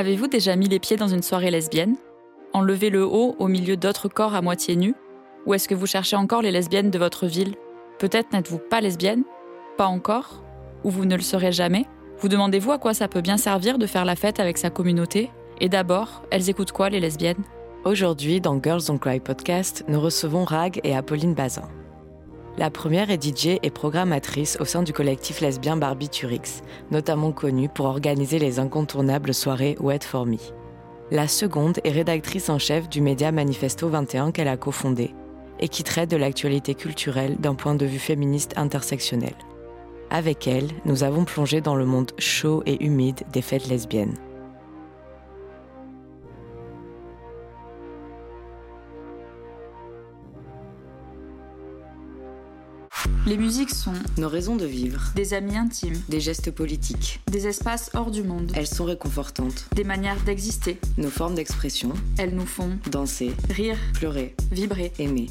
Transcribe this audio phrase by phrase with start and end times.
[0.00, 1.94] Avez-vous déjà mis les pieds dans une soirée lesbienne?
[2.54, 4.94] Enlevé le haut au milieu d'autres corps à moitié nus?
[5.44, 7.54] Ou est-ce que vous cherchez encore les lesbiennes de votre ville?
[7.98, 9.24] Peut-être n'êtes-vous pas lesbienne?
[9.76, 10.42] Pas encore?
[10.84, 11.84] Ou vous ne le serez jamais?
[12.18, 15.28] Vous demandez-vous à quoi ça peut bien servir de faire la fête avec sa communauté?
[15.60, 17.44] Et d'abord, elles écoutent quoi les lesbiennes?
[17.84, 21.68] Aujourd'hui, dans Girls Don't Cry podcast, nous recevons Rag et Apolline Bazin.
[22.58, 27.86] La première est DJ et programmatrice au sein du collectif lesbien Barbiturix, notamment connue pour
[27.86, 30.36] organiser les incontournables soirées Wet for Me.
[31.10, 35.14] La seconde est rédactrice en chef du média Manifesto 21 qu'elle a cofondé
[35.60, 39.34] et qui traite de l'actualité culturelle d'un point de vue féministe intersectionnel.
[40.10, 44.16] Avec elle, nous avons plongé dans le monde chaud et humide des fêtes lesbiennes.
[53.26, 57.90] Les musiques sont Nos raisons de vivre, des amis intimes, des gestes politiques, des espaces
[57.94, 59.66] hors du monde, elles sont réconfortantes.
[59.74, 60.78] des manières d'exister.
[60.96, 64.92] Nos formes d'expression, Elles nous font danser, rire, pleurer, vibrer.
[64.98, 65.28] aimer.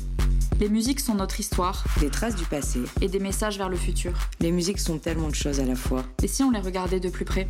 [0.59, 2.79] Les musiques sont notre histoire Des traces du passé.
[3.01, 4.13] et des messages vers le futur.
[4.39, 6.03] Les musiques sont tellement de choses à la fois.
[6.21, 7.47] Et si on les regardait de plus près?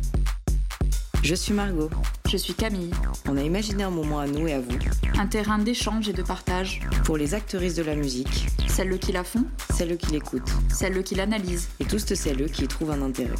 [1.22, 1.90] Je suis Margot.
[2.28, 2.90] Je suis Camille,
[3.28, 4.78] On a imaginé un moment à nous et à vous,
[5.18, 6.80] un terrain d'échange et de partage.
[7.04, 11.14] pour les actrices de la musique, Celles qui la font, celles qui l'écoutent, celles qui
[11.14, 11.68] l'analysent.
[11.80, 13.34] et tous celles qui y trouvent un intérêt.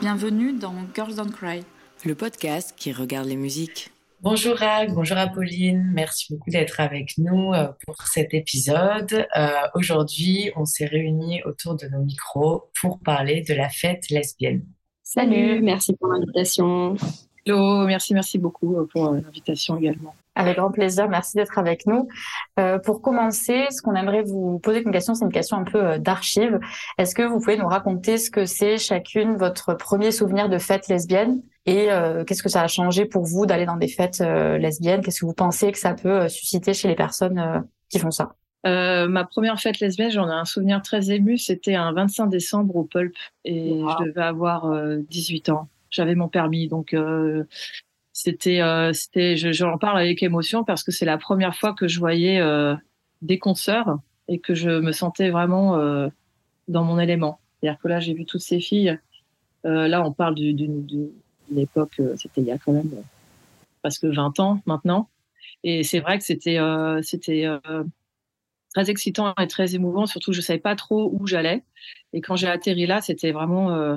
[0.00, 1.62] Bienvenue dans Girls Don't Cry.
[2.04, 3.90] Le podcast qui regarde les musiques.
[4.22, 9.26] Bonjour Rag, bonjour Apolline, merci beaucoup d'être avec nous euh, pour cet épisode.
[9.34, 14.66] Euh, Aujourd'hui, on s'est réunis autour de nos micros pour parler de la fête lesbienne.
[15.02, 16.96] Salut, merci pour l'invitation.
[17.46, 20.14] Hello, merci, merci beaucoup euh, pour l'invitation également.
[20.34, 22.06] Avec grand plaisir, merci d'être avec nous.
[22.58, 25.82] Euh, pour commencer, ce qu'on aimerait vous poser comme question, c'est une question un peu
[25.82, 26.60] euh, d'archive.
[26.98, 30.88] Est-ce que vous pouvez nous raconter ce que c'est chacune votre premier souvenir de fête
[30.88, 31.42] lesbienne?
[31.66, 35.02] Et euh, qu'est-ce que ça a changé pour vous d'aller dans des fêtes euh, lesbiennes?
[35.02, 38.34] Qu'est-ce que vous pensez que ça peut euh, susciter chez les personnes qui font ça?
[38.64, 41.38] Ma première fête lesbienne, j'en ai un souvenir très ému.
[41.38, 43.14] C'était un 25 décembre au Pulp
[43.44, 43.90] et Wow.
[44.00, 45.68] je devais avoir euh, 18 ans.
[45.90, 46.94] J'avais mon permis, donc
[48.12, 48.60] c'était,
[48.92, 52.40] c'était, je- j'en parle avec émotion parce que c'est la première fois que je voyais
[53.22, 53.98] des consoeurs
[54.28, 55.76] et que je me sentais vraiment
[56.68, 57.40] dans mon élément.
[57.60, 58.98] C'est-à-dire que là, j'ai vu toutes ces filles.
[59.66, 61.10] Euh, là, on parle du- d'une d'une-
[61.50, 63.02] d'une époque, euh, c'était il y a quand même euh,
[63.82, 65.08] presque 20 ans maintenant.
[65.62, 67.02] Et c'est vrai que c'était euh,
[68.74, 70.06] très excitant et très émouvant.
[70.06, 71.62] Surtout, je savais pas trop où j'allais.
[72.12, 73.96] Et quand j'ai atterri là, c'était vraiment, euh,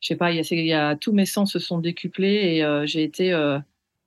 [0.00, 3.58] je sais pas, il y a, tous mes sens se sont décuplés et j'ai été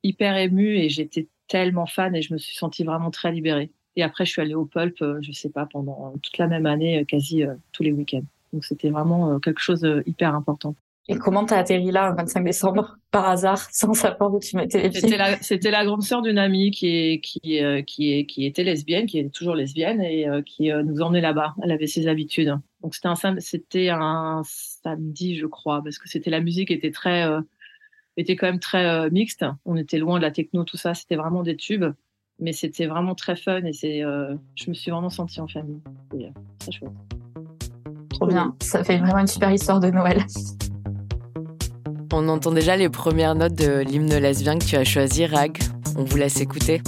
[0.03, 3.69] hyper émue et j'étais tellement fan et je me suis sentie vraiment très libérée.
[3.95, 7.05] Et après, je suis allée au Pulp, je sais pas, pendant toute la même année,
[7.05, 7.43] quasi
[7.73, 8.23] tous les week-ends.
[8.53, 10.75] Donc c'était vraiment quelque chose de hyper important.
[11.09, 14.81] Et comment t'as atterri là le 25 décembre par hasard sans savoir où tu mettais
[14.81, 18.13] les pieds C'était la, c'était la grande sœur d'une amie qui est, qui, euh, qui
[18.13, 21.55] est, qui était lesbienne, qui est toujours lesbienne et euh, qui euh, nous emmenait là-bas.
[21.61, 22.57] Elle avait ses habitudes.
[22.81, 27.25] Donc c'était un, c'était un samedi, je crois, parce que c'était la musique était très,
[28.15, 29.45] était quand même très mixte.
[29.65, 30.93] On était loin de la techno, tout ça.
[30.93, 31.85] C'était vraiment des tubes,
[32.39, 35.81] mais c'était vraiment très fun et c'est, je me suis vraiment sentie en famille.
[36.11, 36.91] C'est très chouette.
[38.09, 38.53] Trop bien.
[38.61, 40.25] Ça fait vraiment une super histoire de Noël.
[42.15, 45.57] On entend déjà les premières notes de l'hymne lesbien que tu as choisi, Rag.
[45.97, 46.79] On vous laisse écouter.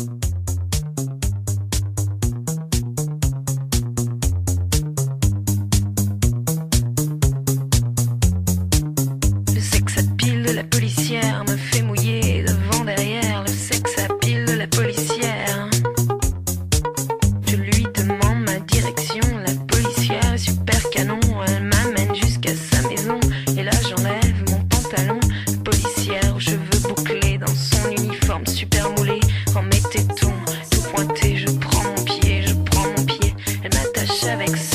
[34.28, 34.75] Avec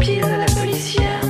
[0.00, 1.21] pile de la policière.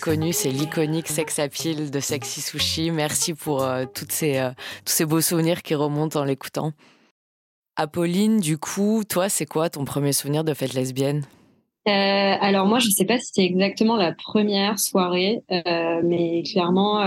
[0.00, 2.90] Reconnu, c'est l'iconique sex appeal de Sexy Sushi.
[2.90, 4.48] Merci pour euh, ces, euh,
[4.86, 6.72] tous ces beaux souvenirs qui remontent en l'écoutant.
[7.76, 11.24] Apolline, du coup, toi, c'est quoi ton premier souvenir de fête lesbienne?
[11.86, 11.90] Euh,
[12.40, 17.02] alors moi, je ne sais pas si c'était exactement la première soirée, mais clairement,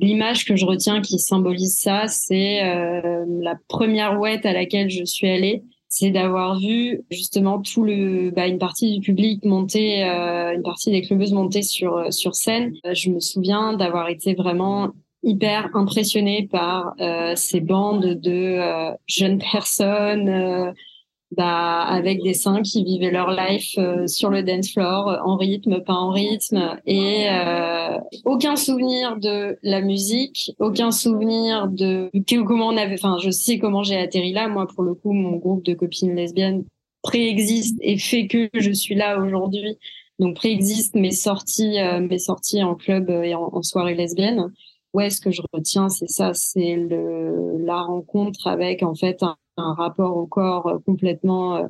[0.00, 5.28] l'image que je retiens qui symbolise ça, c'est la première ouette à laquelle je suis
[5.28, 5.62] allée.
[5.88, 10.90] C'est d'avoir vu justement tout le, bah, une partie du public monter, euh, une partie
[10.90, 12.74] des clubeuses monter sur sur scène.
[12.92, 14.90] Je me souviens d'avoir été vraiment
[15.22, 16.94] hyper impressionnée par
[17.34, 18.60] ces bandes de
[19.08, 20.72] jeunes personnes
[21.36, 25.82] bah, avec des seins qui vivaient leur life euh, sur le dance floor, en rythme,
[25.82, 32.10] pas en rythme, et euh, aucun souvenir de la musique, aucun souvenir de
[32.46, 32.94] comment on avait.
[32.94, 34.48] Enfin, je sais comment j'ai atterri là.
[34.48, 36.64] Moi, pour le coup, mon groupe de copines lesbiennes
[37.02, 39.78] préexiste et fait que je suis là aujourd'hui.
[40.18, 44.50] Donc préexiste mes sorties, euh, mes sorties en club et en, en soirée lesbienne.
[44.94, 49.36] Ouais, ce que je retiens, c'est ça, c'est le la rencontre avec en fait un,
[49.58, 51.66] un rapport au corps euh, complètement euh,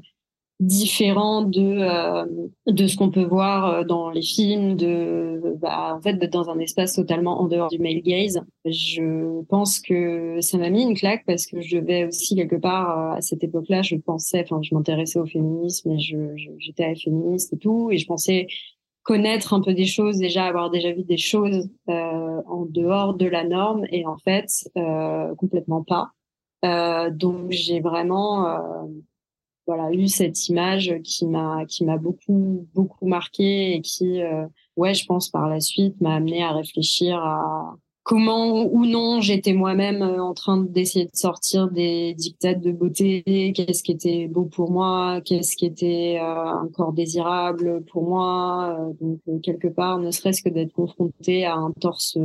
[0.60, 2.26] différent de euh,
[2.66, 6.58] de ce qu'on peut voir dans les films de bah, en fait d'être dans un
[6.58, 8.40] espace totalement en dehors du male gaze.
[8.64, 13.12] Je pense que ça m'a mis une claque parce que je devais aussi quelque part
[13.12, 15.98] à cette époque-là je pensais enfin je m'intéressais au féminisme et
[16.58, 18.48] j'étais féministe et tout et je pensais
[19.04, 23.44] connaître un peu des choses déjà avoir déjà vu des choses en dehors de la
[23.44, 24.48] norme et en fait
[25.36, 26.10] complètement pas
[26.64, 28.86] euh, donc j'ai vraiment euh,
[29.66, 34.46] voilà eu cette image qui m'a qui m'a beaucoup beaucoup marqué et qui euh,
[34.76, 37.76] ouais je pense par la suite m'a amené à réfléchir à
[38.08, 43.52] comment ou non j'étais moi-même euh, en train d'essayer de sortir des dictates de beauté,
[43.54, 48.78] qu'est-ce qui était beau pour moi, qu'est-ce qui était euh, encore désirable pour moi.
[48.80, 48.92] Euh,
[49.26, 52.16] donc quelque part, ne serait-ce que d'être confronté à un torse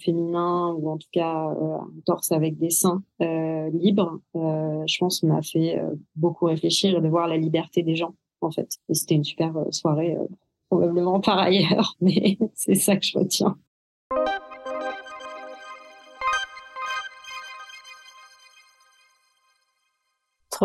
[0.00, 3.02] féminin ou en tout cas un torse avec des seins
[3.72, 5.80] libres, je pense m'a fait
[6.16, 8.68] beaucoup réfléchir de voir la liberté des gens en fait.
[8.90, 10.16] C'était une super soirée
[10.68, 13.56] probablement par ailleurs, mais c'est ça que je retiens.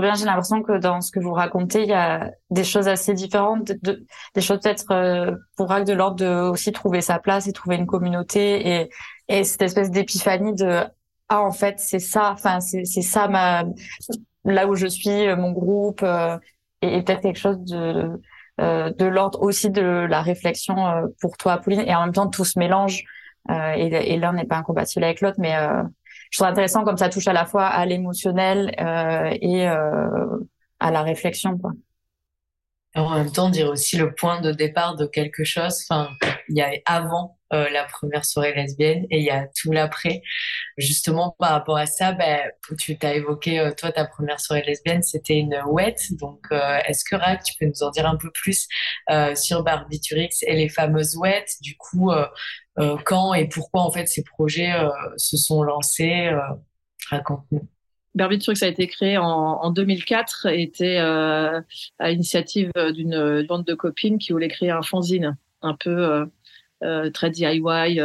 [0.02, 0.16] Bien.
[0.16, 3.72] J'ai l'impression que dans ce que vous racontez, il y a des choses assez différentes,
[3.82, 7.54] de, des choses peut-être euh, pour Rack de l'ordre de aussi trouver sa place et
[7.54, 8.90] trouver une communauté et,
[9.28, 10.84] et cette espèce d'épiphanie de
[11.30, 13.64] ah en fait c'est ça, enfin c'est ça ma
[14.44, 16.38] là où je suis, mon groupe euh,
[16.82, 18.22] et, peut-être quelque chose de
[18.62, 20.76] euh, de l'ordre aussi de la réflexion
[21.20, 23.04] pour toi Pauline et en même temps tout se mélange
[23.50, 25.56] et l'un n'est pas incompatible avec l'autre mais
[26.36, 30.38] je trouve intéressant comme ça touche à la fois à l'émotionnel euh, et euh,
[30.82, 31.58] à la réflexion.
[31.58, 31.72] Quoi.
[32.94, 35.86] en même temps, dire aussi le point de départ de quelque chose.
[35.90, 36.10] Enfin,
[36.50, 40.24] il y a avant euh, la première soirée lesbienne et il y a tout l'après.
[40.78, 42.40] Justement, par rapport à ça, ben,
[42.78, 45.96] tu t'as évoqué, euh, toi, ta première soirée lesbienne, c'était une wet.
[46.12, 48.68] Donc, euh, est-ce que Rack, tu peux nous en dire un peu plus
[49.36, 52.12] sur Barbiturix et les fameuses wet Du coup,
[53.06, 54.74] quand et pourquoi, en fait, ces projets
[55.18, 56.32] se sont lancés
[57.10, 57.68] Raconte-nous.
[58.16, 61.64] Barbiturix a été créé en, en 2004 et était à
[62.02, 66.28] l'initiative d'une bande de copines qui voulaient créer un fanzine un peu
[66.84, 68.02] euh, très DIY.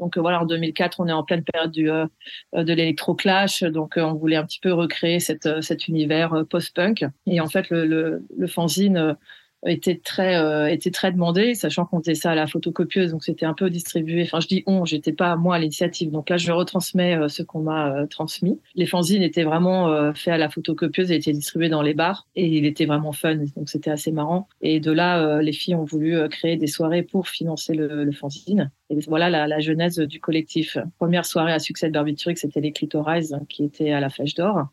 [0.00, 0.04] Euh.
[0.04, 4.14] donc euh, voilà, en 2004, on est en pleine période du, de l'électroclash, donc on
[4.14, 7.04] voulait un petit peu recréer cet univers post-punk.
[7.26, 9.16] Et en fait, le, le, le fanzine
[9.66, 13.46] était très euh, était très demandé, sachant qu'on faisait ça à la photocopieuse, donc c'était
[13.46, 14.22] un peu distribué.
[14.22, 16.10] Enfin, je dis on, j'étais pas moi à l'initiative.
[16.10, 18.60] Donc là, je retransmets euh, ce qu'on m'a euh, transmis.
[18.74, 22.26] Les fanzines étaient vraiment euh, faits à la photocopieuse et étaient distribués dans les bars,
[22.36, 24.48] et il était vraiment fun, donc c'était assez marrant.
[24.60, 28.70] Et de là, les filles ont voulu créer des soirées pour financer le, le fanzine.
[28.90, 30.76] Et voilà la, genèse du collectif.
[30.98, 34.68] Première soirée à succès de Barbituric, c'était les Clitorize qui étaient à la Flèche d'Or.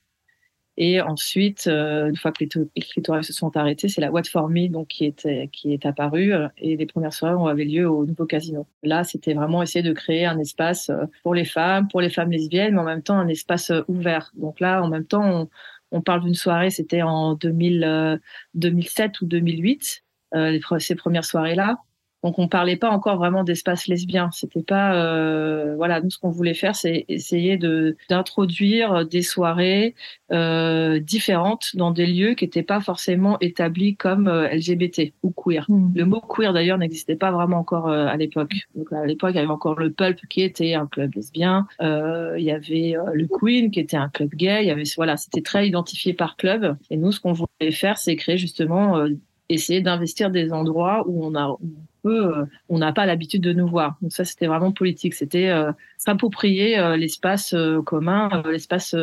[0.78, 4.50] Et ensuite, euh, une fois que les clitoris se sont arrêtés, c'est la What for
[4.50, 7.90] Me donc qui est qui est apparue euh, et les premières soirées ont avaient lieu
[7.90, 8.66] au nouveau casino.
[8.84, 12.32] Là, c'était vraiment essayer de créer un espace euh, pour les femmes, pour les femmes
[12.32, 14.32] lesbiennes, mais en même temps un espace ouvert.
[14.36, 15.50] Donc là, en même temps, on,
[15.92, 18.20] on parle d'une soirée, c'était en 2000,
[18.54, 21.78] 2007 ou 2008, euh, ces premières soirées là.
[22.24, 24.30] Donc on parlait pas encore vraiment d'espace lesbien.
[24.32, 26.02] C'était pas euh, voilà.
[26.02, 29.96] Nous ce qu'on voulait faire, c'est essayer de d'introduire des soirées
[30.32, 35.66] euh, différentes dans des lieux qui n'étaient pas forcément établis comme euh, LGBT ou queer.
[35.68, 35.92] Hmm.
[35.96, 38.54] Le mot queer d'ailleurs n'existait pas vraiment encore euh, à l'époque.
[38.76, 41.68] Donc à l'époque il y avait encore le Pulp qui était un club lesbien.
[41.82, 44.64] Euh, il y avait le Queen qui était un club gay.
[44.64, 46.78] Il y avait voilà, c'était très identifié par club.
[46.92, 49.06] Et nous ce qu'on voulait faire, c'est créer justement
[49.54, 51.58] essayer d'investir des endroits où on a
[52.06, 53.98] euh, on n'a pas l'habitude de nous voir.
[54.02, 55.14] Donc ça, c'était vraiment politique.
[55.14, 57.56] C'était euh, s'approprier euh, l'espace
[57.86, 58.96] commun, l'espace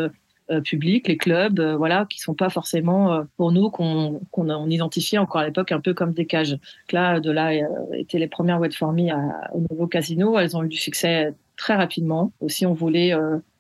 [0.65, 5.43] public, les clubs, voilà, qui sont pas forcément pour nous qu'on qu'on on identifiait encore
[5.43, 6.53] à l'époque un peu comme des cages.
[6.53, 7.53] Donc là, de là
[7.93, 9.13] étaient les premières Wet for Me
[9.53, 10.39] au nouveau casino.
[10.39, 12.33] Elles ont eu du succès très rapidement.
[12.41, 13.13] Aussi, on voulait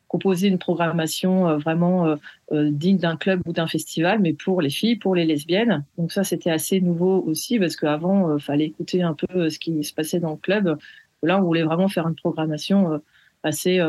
[0.08, 2.16] proposer une programmation euh, vraiment euh,
[2.52, 5.84] euh, digne d'un club ou d'un festival, mais pour les filles, pour les lesbiennes.
[5.98, 9.84] Donc ça, c'était assez nouveau aussi parce qu'avant, il fallait écouter un peu ce qui
[9.84, 10.78] se passait dans le club.
[11.22, 13.00] Là, on voulait vraiment faire une programmation
[13.42, 13.80] assez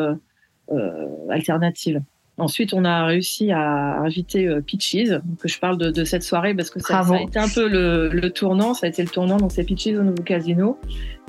[1.29, 2.01] alternative.
[2.39, 6.53] Ensuite, on a réussi à inviter euh, Peaches, que je parle de, de, cette soirée
[6.53, 9.09] parce que ça, ça, a été un peu le, le, tournant, ça a été le
[9.09, 10.77] tournant, donc c'est Peaches au nouveau casino.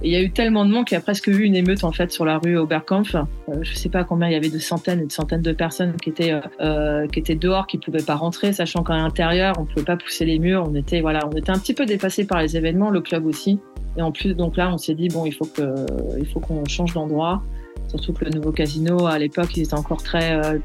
[0.02, 1.84] Et il y a eu tellement de monde qu'il y a presque eu une émeute
[1.84, 3.14] en fait sur la rue Oberkampf.
[3.14, 5.96] Euh, je sais pas combien il y avait de centaines et de centaines de personnes
[5.96, 9.66] qui étaient euh, euh, qui étaient dehors, qui pouvaient pas rentrer, sachant qu'à l'intérieur on
[9.66, 10.64] pouvait pas pousser les murs.
[10.66, 13.60] On était voilà, on était un petit peu dépassé par les événements, le club aussi.
[13.96, 15.74] Et en plus, donc là, on s'est dit bon, il faut que
[16.18, 17.42] il faut qu'on change d'endroit.
[17.88, 20.58] Surtout que le nouveau casino à l'époque, il était encore très euh,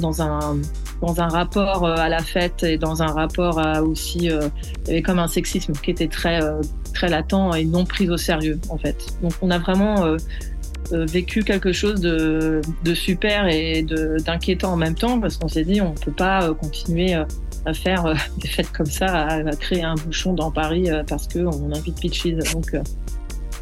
[0.00, 0.58] dans un
[1.00, 4.48] dans un rapport euh, à la fête et dans un rapport à aussi euh,
[4.84, 6.60] il y avait comme un sexisme qui était très euh,
[6.94, 8.96] très latent et non pris au sérieux en fait.
[9.22, 10.16] Donc on a vraiment
[10.90, 12.60] vécu quelque chose de,
[12.94, 13.86] super et
[14.24, 18.48] d'inquiétant en même temps parce qu'on s'est dit on peut pas continuer à faire des
[18.48, 22.52] fêtes comme ça, à, créer un bouchon dans Paris parce que on invite Peaches.
[22.52, 22.74] Donc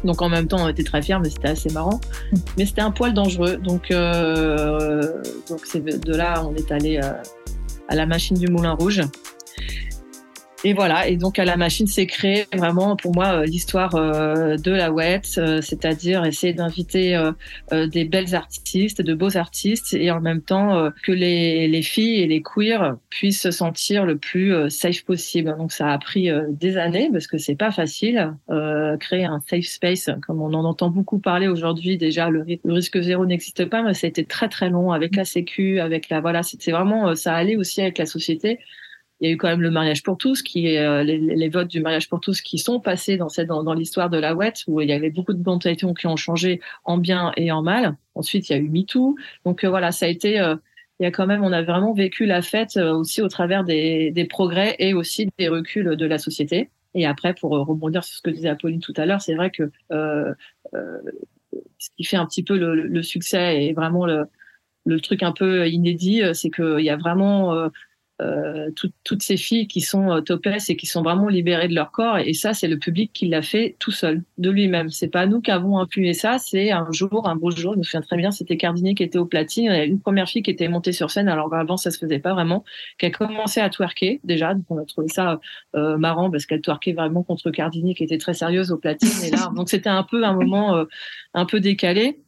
[0.03, 1.99] donc en même temps, on était très fiers, mais c'était assez marrant.
[2.57, 3.57] Mais c'était un poil dangereux.
[3.57, 7.11] Donc, euh, donc c'est de là, on est allé euh,
[7.87, 9.01] à la machine du Moulin Rouge.
[10.65, 14.57] Et voilà, et donc à la machine s'est créée vraiment pour moi euh, l'histoire euh,
[14.57, 17.17] de la WET, euh, c'est-à-dire essayer d'inviter
[17.71, 22.27] des belles artistes, de beaux artistes, et en même temps que les, les, filles et
[22.27, 25.55] les queers puissent se sentir le plus safe possible.
[25.57, 28.33] Donc ça a pris des années parce que c'est pas facile
[28.99, 31.97] créer un safe space comme on en entend beaucoup parler aujourd'hui.
[31.97, 35.25] Déjà le, risque zéro n'existe pas, mais ça a été très très long avec la
[35.25, 38.59] Sécu, avec la voilà, c'est vraiment ça allait aussi avec la société
[39.19, 41.67] il y a eu quand même le mariage pour tous, qui euh, les, les, votes
[41.67, 44.79] du mariage pour tous qui sont passés dans dans, dans l'histoire de la WET, où
[44.81, 47.97] il y avait beaucoup de mentalités qui ont changé en bien et en mal.
[48.15, 49.15] Ensuite, il y a eu MeToo.
[49.45, 50.55] Donc euh, voilà, ça a été euh,
[50.99, 54.11] il y a quand même, on a vraiment vécu la fête aussi au travers des,
[54.11, 56.69] des, progrès et aussi des reculs de la société.
[56.93, 59.71] Et après, pour rebondir sur ce que disait Apolline tout à l'heure, c'est vrai que
[59.93, 60.33] euh,
[61.77, 64.25] ce qui fait un petit peu le, le succès et vraiment le,
[64.85, 67.69] le truc un peu inédit, c'est qu'il y a vraiment
[68.21, 68.69] euh,
[69.03, 70.21] toutes ces filles qui sont euh,
[70.67, 72.17] et qui sont vraiment libérées de leur corps.
[72.17, 74.89] Et ça, c'est le public qui l'a fait tout seul, de lui-même.
[74.89, 76.37] C'est pas nous qui avons impulé ça.
[76.37, 79.17] C'est un jour, un beau jour, je me souviens très bien, c'était Cardini qui était
[79.17, 79.65] au platine.
[79.65, 81.97] Il y a une première fille qui était montée sur scène, alors avant ça se
[81.97, 82.65] faisait pas vraiment,
[82.97, 84.53] qui a commencé à twerker déjà.
[84.69, 85.39] On a trouvé ça
[85.75, 89.09] euh, marrant parce qu'elle twerkait vraiment contre Cardini qui était très sérieuse au platine.
[89.25, 90.85] Et là, donc c'était un peu un moment
[91.33, 92.19] un peu décalé.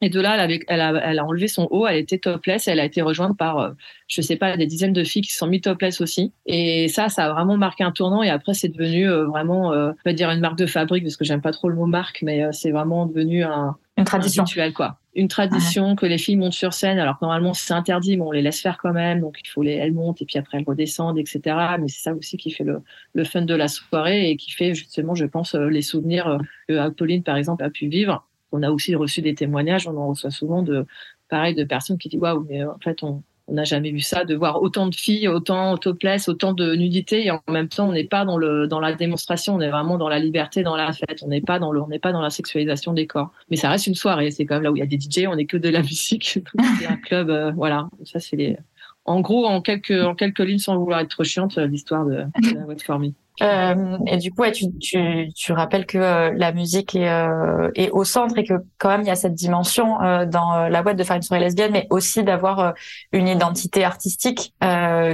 [0.00, 2.68] Et de là, elle, avait, elle, a, elle, a, enlevé son haut, elle était topless,
[2.68, 3.70] elle a été rejointe par, euh,
[4.08, 6.32] je sais pas, des dizaines de filles qui se sont mis topless aussi.
[6.46, 8.22] Et ça, ça a vraiment marqué un tournant.
[8.22, 11.16] Et après, c'est devenu euh, vraiment, euh, on va dire une marque de fabrique, parce
[11.16, 14.42] que j'aime pas trop le mot marque, mais euh, c'est vraiment devenu un, une tradition.
[14.42, 14.98] Un rituel, quoi.
[15.14, 16.98] Une tradition que les filles montent sur scène.
[16.98, 19.20] Alors normalement, c'est interdit, mais on les laisse faire quand même.
[19.20, 21.40] Donc il faut les, elles montent et puis après elles redescendent, etc.
[21.80, 22.82] Mais c'est ça aussi qui fait le,
[23.14, 27.22] le fun de la soirée et qui fait justement, je pense, les souvenirs que Apolline,
[27.22, 30.62] par exemple, a pu vivre on a aussi reçu des témoignages, on en reçoit souvent
[30.62, 30.86] de
[31.28, 34.34] pareil de personnes qui disent waouh, mais en fait on n'a jamais vu ça, de
[34.34, 38.04] voir autant de filles, autant topless, autant de nudité, et en même temps, on n'est
[38.04, 41.22] pas dans le dans la démonstration, on est vraiment dans la liberté, dans la fête,
[41.22, 43.32] on n'est pas dans le, on n'est pas dans la sexualisation des corps.
[43.50, 45.26] Mais ça reste une soirée, c'est quand même là où il y a des DJ,
[45.28, 46.38] on n'est que de la musique,
[46.78, 47.88] c'est un club, euh, voilà.
[48.04, 48.56] Ça c'est les,
[49.04, 52.54] en gros, en quelques en quelques lignes, sans vouloir être trop chiante, l'histoire de, de
[52.54, 52.98] la Wet For
[53.42, 58.38] euh, et du coup, tu, rappelles que euh, la musique est, euh, est au centre
[58.38, 61.22] et que quand même il y a cette dimension dans la boîte de faire une
[61.22, 62.74] soirée lesbienne, mais aussi d'avoir
[63.12, 64.54] une identité artistique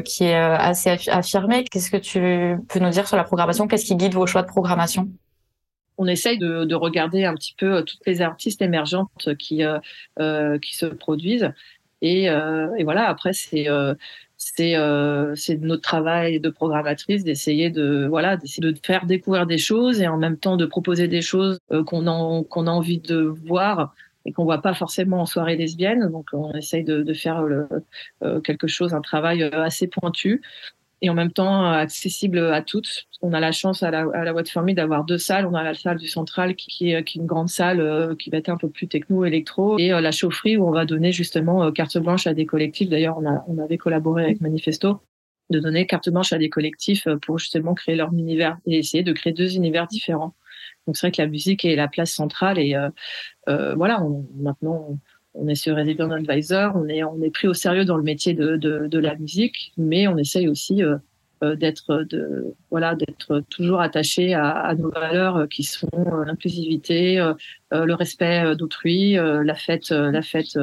[0.05, 1.65] qui est assez affirmée.
[1.65, 3.67] Qu'est-ce que tu peux nous dire sur la programmation?
[3.67, 5.09] Qu'est-ce qui guide vos choix de programmation?
[5.97, 9.63] On essaye de, de, regarder un petit peu toutes les artistes émergentes qui
[10.17, 11.53] qui se produisent.
[12.03, 12.29] Et
[12.85, 13.67] voilà après c'est
[14.61, 20.03] c'est euh, notre travail de programmatrice d'essayer de voilà d'essayer de faire découvrir des choses
[20.03, 23.95] et en même temps de proposer des choses euh, qu'on a envie de voir
[24.27, 26.11] et qu'on voit pas forcément en soirée lesbienne.
[26.11, 27.41] Donc on essaye de, faire
[28.23, 30.43] euh, quelque chose un travail assez pointu
[31.03, 33.07] et en même temps euh, accessible à toutes.
[33.23, 35.47] On a la chance à la, à la For Me d'avoir deux salles.
[35.47, 38.31] On a la salle du central qui, est, qui est une grande salle euh, qui
[38.31, 41.13] va être un peu plus techno, électro, et euh, la chaufferie où on va donner
[41.13, 42.89] justement carte blanche à des collectifs.
[42.89, 45.01] D'ailleurs, on, a, on avait collaboré avec Manifesto
[45.51, 49.13] de donner carte blanche à des collectifs pour justement créer leur univers et essayer de
[49.13, 50.35] créer deux univers différents.
[50.87, 52.77] Donc c'est vrai que la musique est la place centrale et
[53.49, 54.97] voilà, on, maintenant
[55.35, 58.35] on est sur Resident Advisor, on est on est pris au sérieux dans le métier
[58.35, 60.83] de de, de la musique, mais on essaye aussi
[61.43, 65.89] d'être de voilà d'être toujours attaché à, à, nos valeurs qui sont
[66.27, 67.17] l'inclusivité,
[67.71, 70.59] le respect d'autrui, la fête la fête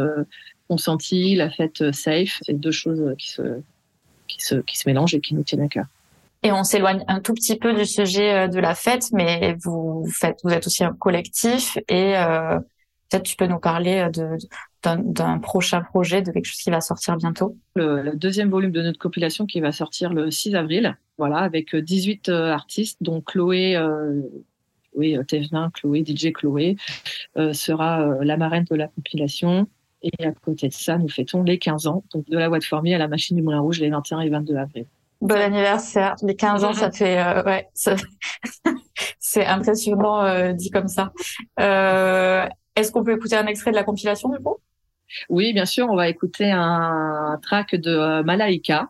[0.68, 3.62] consentie, la fête safe, c'est deux choses qui se
[4.28, 5.86] qui se qui se mélangent et qui nous tiennent à cœur.
[6.44, 10.40] Et on s'éloigne un tout petit peu du sujet de la fête, mais vous faites
[10.44, 12.60] vous êtes aussi un collectif et euh,
[13.10, 14.38] peut-être tu peux nous parler de,
[14.84, 17.58] d'un prochain projet, de quelque chose qui va sortir bientôt?
[17.76, 22.30] Le, deuxième volume de notre compilation qui va sortir le 6 avril, voilà, avec 18
[22.30, 24.22] euh, artistes, dont Chloé, euh,
[24.98, 26.76] Chloé Thévenin, Chloé, DJ Chloé,
[27.38, 29.68] euh, sera euh, la marraine de la compilation.
[30.02, 32.96] Et à côté de ça, nous fêtons les 15 ans, donc de la de Formier
[32.96, 34.86] à la Machine du Moulin Rouge les 21 et 22 avril.
[35.22, 37.68] Bon anniversaire, les 15 ans, ça fait euh, ouais,
[39.20, 41.12] c'est impressionnant dit comme ça.
[42.78, 44.58] Est-ce qu'on peut écouter un extrait de la compilation du coup?
[45.30, 48.90] Oui, bien sûr, on va écouter un track de euh, Malaika,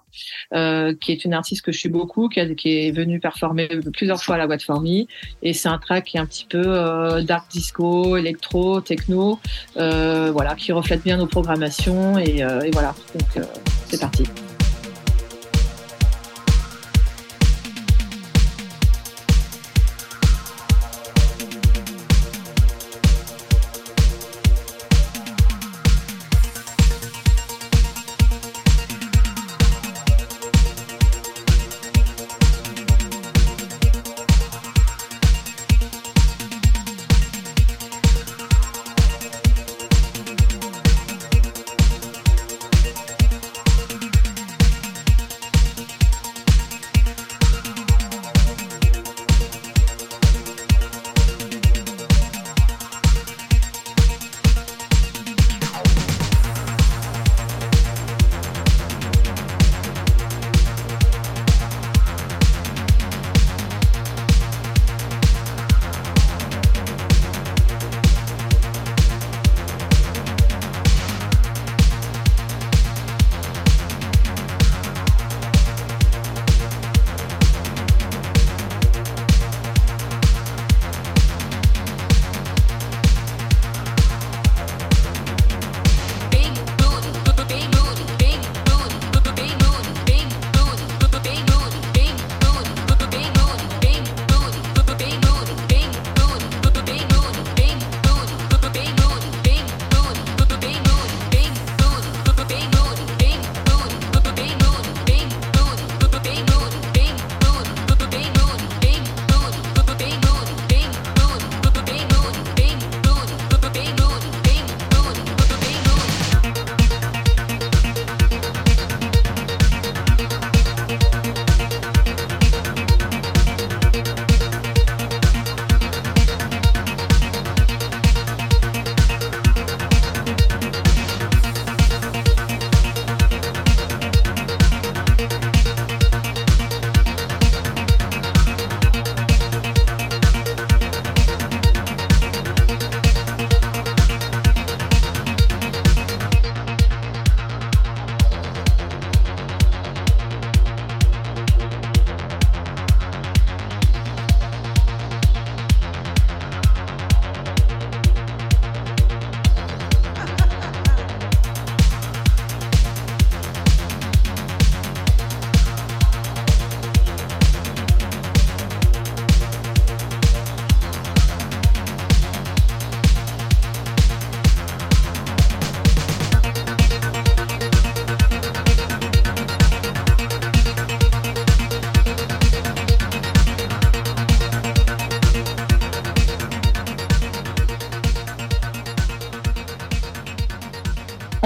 [0.54, 4.36] euh, qui est une artiste que je suis beaucoup, qui, est venue performer plusieurs fois
[4.36, 5.08] à la boîte Formi.
[5.42, 9.40] Et c'est un track qui est un petit peu euh, dark disco, électro, techno,
[9.76, 12.18] voilà, qui reflète bien nos programmations.
[12.18, 13.46] Et, et voilà, donc
[13.88, 14.24] c'est parti.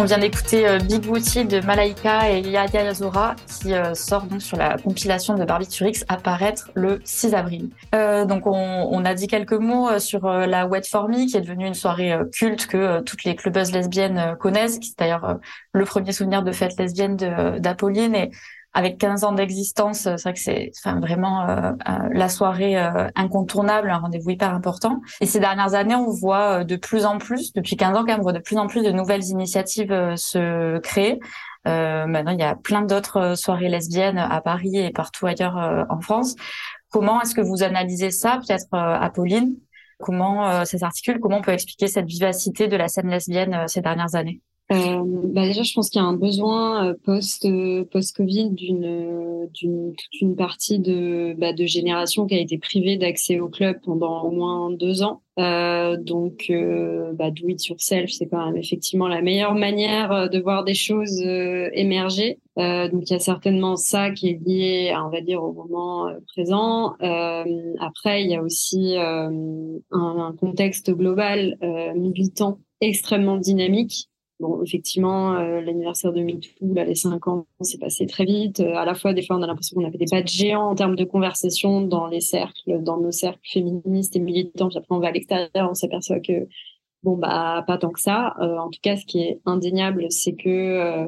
[0.01, 4.41] On vient d'écouter euh, Big Booty de Malaika et Yaya Yazora qui euh, sort donc
[4.41, 7.69] sur la compilation de Barbiturix apparaître le 6 avril.
[7.93, 11.67] Euh, donc on, a dit quelques mots sur la Wet For Me qui est devenue
[11.67, 15.37] une soirée culte que toutes les clubbeuses lesbiennes connaissent, qui est d'ailleurs
[15.71, 17.15] le premier souvenir de fête lesbienne
[17.59, 18.31] d'Apolline
[18.73, 23.09] avec 15 ans d'existence, c'est vrai que c'est enfin, vraiment euh, euh, la soirée euh,
[23.15, 25.01] incontournable, un rendez-vous hyper important.
[25.19, 28.19] Et ces dernières années, on voit de plus en plus, depuis 15 ans quand même,
[28.19, 31.19] on voit de plus en plus de nouvelles initiatives se créer.
[31.65, 36.35] maintenant, il y a plein d'autres soirées lesbiennes à Paris et partout ailleurs en France.
[36.89, 39.55] Comment est-ce que vous analysez ça, peut-être Apolline?
[39.99, 41.19] Comment ça s'articule?
[41.19, 44.41] Comment on peut expliquer cette vivacité de la scène lesbienne ces dernières années?
[44.71, 48.51] Euh, bah déjà, je pense qu'il y a un besoin euh, post euh, post Covid
[48.51, 53.49] d'une d'une toute une partie de bah, de génération qui a été privée d'accès au
[53.49, 55.21] club pendant au moins deux ans.
[55.39, 60.39] Euh, donc, euh, bah, do it yourself, c'est quand même effectivement la meilleure manière de
[60.39, 61.21] voir des choses
[61.73, 62.39] émerger.
[62.55, 66.93] donc, il y a certainement ça qui est lié, on va dire, au moment présent.
[67.79, 69.31] après, il y a aussi un,
[69.91, 71.57] un, contexte global
[71.95, 74.10] militant extrêmement dynamique
[74.41, 78.59] Bon, effectivement, euh, l'anniversaire de MeToo, là, les cinq ans, c'est passé très vite.
[78.59, 80.73] Euh, à la fois, des fois, on a l'impression qu'on avait des de géants en
[80.73, 84.69] termes de conversation dans les cercles, dans nos cercles féministes et militants.
[84.69, 86.47] Puis après, on va à l'extérieur, on s'aperçoit que,
[87.03, 88.35] bon, bah, pas tant que ça.
[88.41, 91.07] Euh, en tout cas, ce qui est indéniable, c'est que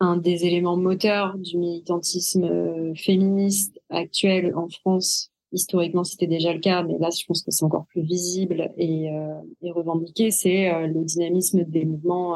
[0.00, 6.82] un des éléments moteurs du militantisme féministe actuel en France, historiquement c'était déjà le cas,
[6.82, 11.04] mais là je pense que c'est encore plus visible et, euh, revendiqué, c'est euh, le
[11.04, 11.84] dynamisme des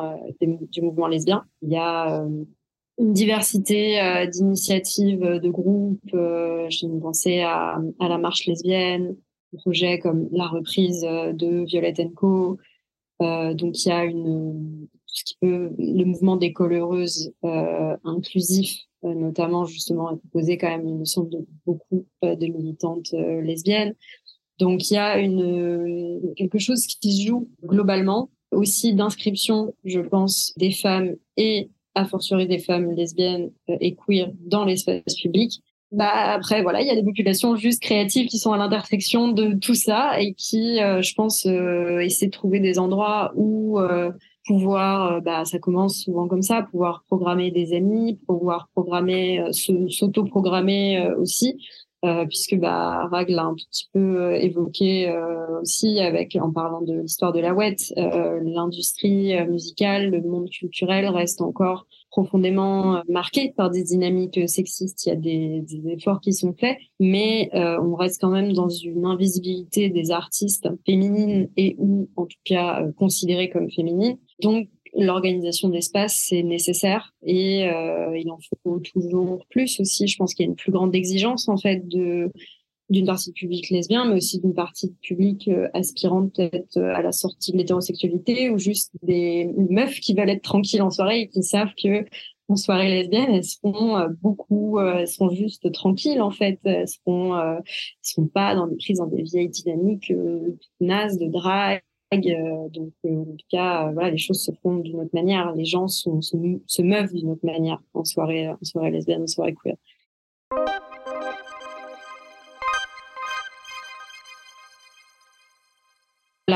[0.04, 0.16] euh,
[0.70, 1.44] du mouvement lesbien.
[1.62, 2.24] Il y a
[2.98, 4.00] une diversité
[4.32, 6.00] d'initiatives, de groupes.
[6.86, 9.16] me pensais à, à, la marche lesbienne,
[9.52, 12.58] projets comme la reprise de Violette Co.
[13.20, 17.32] donc il y a une ce qui peut le mouvement des coloreuses
[18.04, 23.94] inclusif notamment justement proposé quand même, me semble, de beaucoup euh, de militantes euh, lesbiennes.
[24.58, 30.52] Donc il y a une quelque chose qui se joue globalement, aussi d'inscription, je pense,
[30.56, 35.60] des femmes et a fortiori des femmes lesbiennes et queer dans l'espace public.
[35.92, 39.54] Bah après voilà, il y a des populations juste créatives qui sont à l'intersection de
[39.54, 43.78] tout ça et qui, je pense, essaient de trouver des endroits où
[44.48, 49.52] pouvoir, euh, bah, ça commence souvent comme ça, pouvoir programmer des amis, pouvoir programmer, euh,
[49.52, 51.58] s'auto-programmer euh, aussi,
[52.28, 55.12] puisque bah, Rag l'a un tout petit peu évoqué
[55.60, 61.40] aussi avec en parlant de l'histoire de la ouette, l'industrie musicale, le monde culturel reste
[61.40, 65.06] encore profondément marqué par des dynamiques sexistes.
[65.06, 68.68] Il y a des, des efforts qui sont faits, mais on reste quand même dans
[68.68, 75.68] une invisibilité des artistes féminines et ou en tout cas considérées comme féminines donc, l'organisation
[75.68, 80.06] d'espace, c'est nécessaire et euh, il en faut toujours plus aussi.
[80.06, 82.32] Je pense qu'il y a une plus grande exigence en fait de
[82.90, 87.12] d'une partie publique lesbienne, mais aussi d'une partie publique euh, aspirante peut-être euh, à la
[87.12, 91.42] sortie de l'hétérosexualité ou juste des meufs qui veulent être tranquilles en soirée et qui
[91.42, 92.06] savent que
[92.50, 97.38] en soirée lesbienne, elles seront euh, beaucoup, elles seront juste tranquilles en fait, elles seront,
[97.38, 97.62] elles
[98.00, 100.12] seront pas dans des prises dans des vieilles dynamiques
[100.80, 101.82] nazes de drague
[102.14, 105.52] euh, donc, euh, en tout cas, euh, voilà, les choses se font d'une autre manière.
[105.54, 109.26] Les gens sont, se, se meuvent d'une autre manière en soirée, en soirée lesbienne, en
[109.26, 109.76] soirée queer.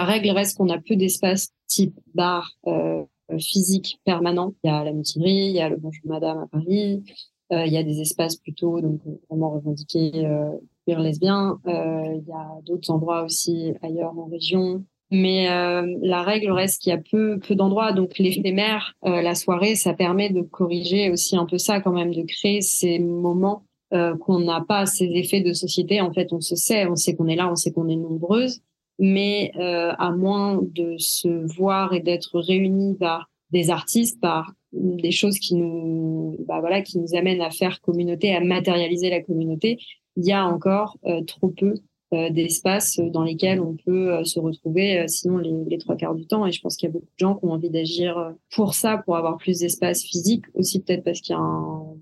[0.02, 3.04] La règle reste qu'on a peu d'espace type bar euh,
[3.38, 4.52] physique permanent.
[4.64, 7.04] Il y a la mutinerie, il y a le Bonjour Madame à Paris,
[7.52, 12.90] euh, il y a des espaces plutôt donc vraiment revendiqués euh, il y a d'autres
[12.90, 17.54] endroits aussi ailleurs en région mais euh, la règle reste qu'il y a peu, peu
[17.54, 17.92] d'endroits.
[17.92, 22.12] Donc l'éphémère, euh, la soirée, ça permet de corriger aussi un peu ça quand même,
[22.12, 23.62] de créer ces moments
[23.92, 26.00] euh, qu'on n'a pas ces effets de société.
[26.00, 28.62] En fait, on se sait, on sait qu'on est là, on sait qu'on est nombreuses,
[28.98, 35.11] mais euh, à moins de se voir et d'être réunis par des artistes, par des
[35.11, 39.78] choses qui nous, bah voilà, qui nous amènent à faire communauté, à matérialiser la communauté,
[40.16, 41.74] il y a encore euh, trop peu
[42.12, 46.26] euh, d'espaces dans lesquels on peut euh, se retrouver euh, sinon les, trois quarts du
[46.26, 46.44] temps.
[46.44, 48.98] Et je pense qu'il y a beaucoup de gens qui ont envie d'agir pour ça,
[48.98, 51.96] pour avoir plus d'espace physique, aussi peut-être parce qu'il y a un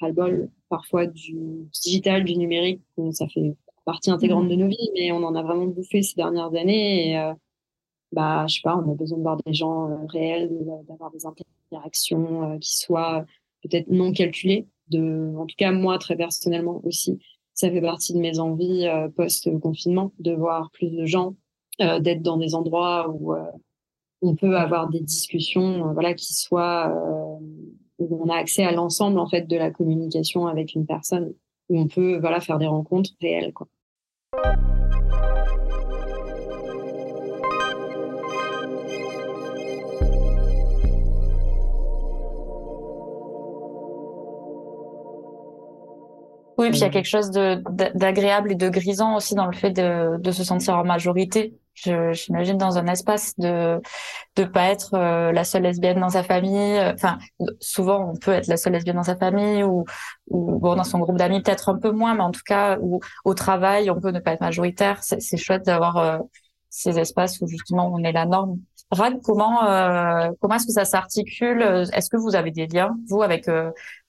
[0.00, 2.80] ras-le-bol parfois du digital, du numérique,
[3.10, 4.50] ça fait partie intégrante mmh.
[4.50, 7.12] de nos vies, mais on en a vraiment bouffé ces dernières années.
[7.12, 7.32] Et
[8.12, 10.50] bah, je sais pas, on a besoin de voir des gens réels,
[10.88, 13.24] d'avoir des interactions qui soient
[13.62, 14.66] peut-être non calculées.
[14.88, 17.18] De, en tout cas, moi, très personnellement aussi,
[17.56, 21.34] ça fait partie de mes envies euh, post-confinement, de voir plus de gens,
[21.80, 23.42] euh, d'être dans des endroits où euh,
[24.22, 26.94] on peut avoir des discussions, voilà, qui soient
[27.98, 31.32] où on a accès à l'ensemble en fait de la communication avec une personne,
[31.68, 33.68] où on peut voilà faire des rencontres réelles, quoi.
[46.58, 49.72] Oui, puis il y a quelque chose d'agréable et de grisant aussi dans le fait
[49.72, 53.80] de, se sentir en majorité j'imagine dans un espace de
[54.36, 56.78] de pas être euh, la seule lesbienne dans sa famille.
[56.94, 57.18] Enfin,
[57.60, 59.84] souvent on peut être la seule lesbienne dans sa famille ou
[60.28, 63.00] ou bon dans son groupe d'amis peut-être un peu moins, mais en tout cas ou
[63.24, 65.02] au travail on peut ne pas être majoritaire.
[65.02, 66.18] C'est chouette d'avoir euh,
[66.70, 68.58] ces espaces où justement on est la norme.
[68.90, 71.62] Rad, comment euh, comment est-ce que ça s'articule?
[71.92, 73.48] Est-ce que vous avez des liens vous avec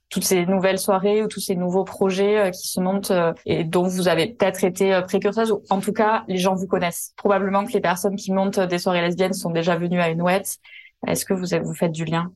[0.10, 3.64] toutes ces nouvelles soirées ou tous ces nouveaux projets euh, qui se montent euh, et
[3.64, 7.14] dont vous avez peut-être été euh, précurseuse ou en tout cas les gens vous connaissent.
[7.18, 10.58] Probablement que les personnes qui montent des soirées lesbiennes sont déjà venues à une ouette.
[11.06, 12.32] Est-ce que vous, vous faites du lien?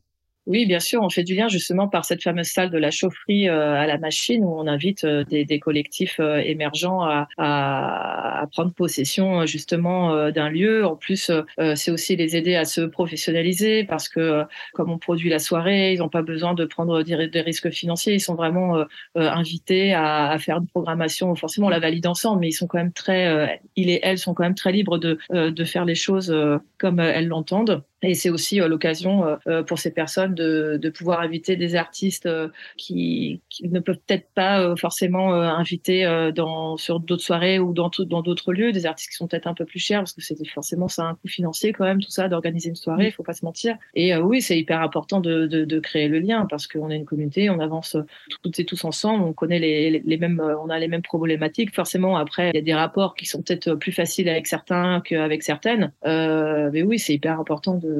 [0.47, 3.47] Oui, bien sûr, on fait du lien justement par cette fameuse salle de la chaufferie
[3.47, 8.41] euh, à la machine où on invite euh, des, des, collectifs euh, émergents à, à,
[8.41, 10.85] à, prendre possession justement d'un lieu.
[10.85, 11.31] En plus,
[11.75, 15.99] c'est aussi les aider à se professionnaliser parce que comme on produit la soirée, ils
[15.99, 18.15] n'ont pas besoin de prendre des, risques financiers.
[18.15, 18.83] Ils sont vraiment
[19.15, 21.35] invités à, à, faire une programmation.
[21.35, 24.33] Forcément, on la valide ensemble, mais ils sont quand même très, ils et elles sont
[24.33, 26.35] quand même très libres de, de faire les choses
[26.77, 27.83] comme elles l'entendent.
[28.03, 29.37] Et c'est aussi l'occasion
[29.67, 34.27] pour ces personnes de, de, pouvoir inviter des artistes euh, qui, qui ne peuvent peut-être
[34.33, 38.85] pas euh, forcément euh, inviter dans, sur d'autres soirées ou dans dans d'autres lieux, des
[38.85, 41.27] artistes qui sont peut-être un peu plus chers parce que c'est forcément ça un coût
[41.27, 43.77] financier quand même tout ça d'organiser une soirée, il faut pas se mentir.
[43.95, 47.05] Et oui, c'est hyper important de, de, de, créer le lien parce qu'on est une
[47.05, 47.97] communauté, on avance
[48.41, 51.73] toutes et tous ensemble, on connaît les, les, mêmes, on a les mêmes problématiques.
[51.75, 55.43] Forcément, après, il y a des rapports qui sont peut-être plus faciles avec certains qu'avec
[55.43, 55.91] certaines.
[56.05, 57.90] Euh, mais oui, c'est hyper important de,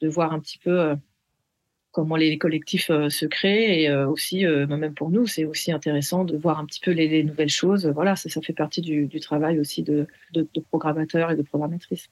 [0.00, 0.96] de voir un petit peu
[1.92, 5.44] comment les collectifs euh, se créent et euh, aussi, euh, bah, même pour nous, c'est
[5.44, 7.86] aussi intéressant de voir un petit peu les, nouvelles choses.
[7.86, 12.08] Voilà, ça, fait partie du, travail aussi de, de, programmateurs et de programmatrices.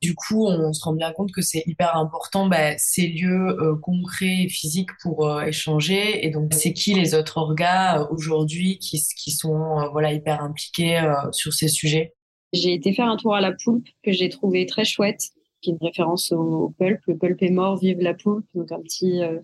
[0.00, 4.44] Du coup, on se rend bien compte que c'est hyper important bah, ces lieux concrets
[4.44, 6.24] et physiques pour échanger.
[6.24, 8.98] Et donc, c'est qui les autres orgas aujourd'hui qui,
[9.32, 12.14] sont hyper impliqués sur ces sujets?
[12.52, 15.30] J'ai été faire un tour à la poulpe que j'ai trouvé très chouette,
[15.60, 17.00] qui est une référence au, pulp.
[17.06, 18.46] Le pulp est mort, vive la poulpe.
[18.54, 19.38] Donc un petit euh,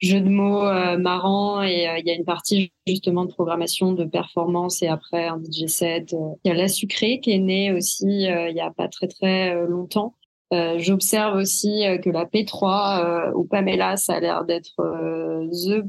[0.00, 3.92] jeu de mots euh, marrant et euh, il y a une partie justement de programmation,
[3.92, 6.12] de performance et après un DJ set.
[6.44, 9.66] Il y a la sucrée qui est née aussi il y a pas très très
[9.66, 10.14] longtemps.
[10.78, 14.74] J'observe aussi que la P3 ou Pamela, ça a l'air d'être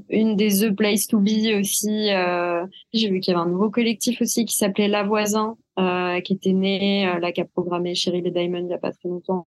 [0.10, 2.10] une des The Place to Be aussi.
[2.94, 5.58] J'ai vu qu'il y avait un nouveau collectif aussi qui s'appelait La Voisin,
[6.22, 8.92] qui était né, euh, là, qui a programmé Cheryl et Diamond il n'y a pas
[8.92, 9.48] très longtemps.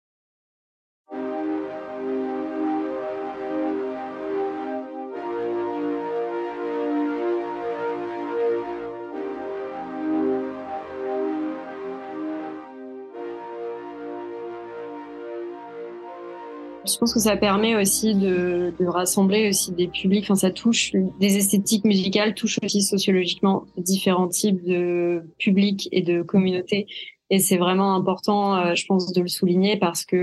[16.95, 20.23] Je pense que ça permet aussi de, de, rassembler aussi des publics.
[20.23, 26.21] Enfin, ça touche des esthétiques musicales, touche aussi sociologiquement différents types de publics et de
[26.21, 26.87] communautés.
[27.29, 30.15] Et c'est vraiment important, euh, je pense, de le souligner parce que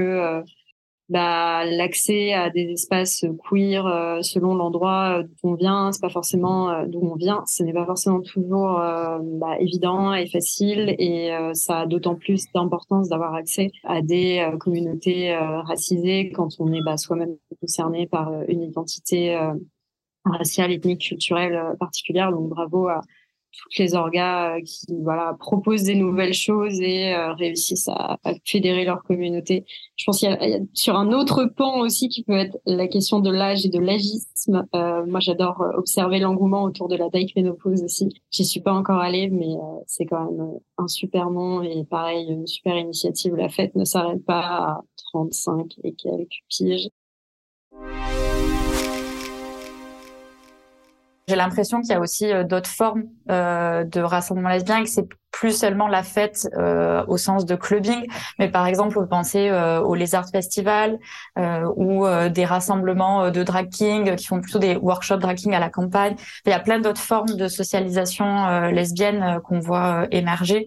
[1.13, 6.09] euh, bah, l'accès à des espaces queer euh, selon l'endroit d'où on vient, c'est pas
[6.09, 10.95] forcément euh, d'où on vient, ce n'est pas forcément toujours euh, bah, évident et facile,
[10.99, 16.83] et ça a d'autant plus d'importance d'avoir accès à des communautés racisées quand on est
[16.85, 19.39] bah, soi-même concerné par une identité
[20.25, 22.31] raciale, ethnique, culturelle particulière.
[22.31, 23.01] Donc bravo à
[23.53, 28.85] toutes les orgas euh, qui voilà proposent des nouvelles choses et euh, réussissent à, fédérer
[28.85, 29.65] leur communauté.
[29.97, 33.21] Je pense qu'il y, a sur un autre pan aussi qui peut être la question
[33.21, 34.67] de l'âge et de l'agisme.
[34.75, 38.09] Euh, moi, j'adore observer l'engouement autour de la ménopause aussi.
[38.31, 39.55] J'y suis pas encore allée, mais
[39.87, 43.35] c'est quand même un super nom et pareil une super initiative.
[43.37, 44.81] La fête ne s'arrête pas à
[45.13, 46.89] 35 et quelques piges.
[51.33, 55.09] J'ai l'impression qu'il y a aussi euh, d'autres formes euh, de rassemblement lesbien que c'est
[55.31, 58.07] plus seulement la fête euh, au sens de clubbing,
[58.39, 60.99] mais par exemple, vous pensez euh, au Lézard Festival
[61.39, 65.55] euh, ou euh, des rassemblements de drag king qui font plutôt des workshops drag king
[65.55, 66.17] à la campagne.
[66.45, 70.67] Il y a plein d'autres formes de socialisation lesbienne qu'on voit émerger.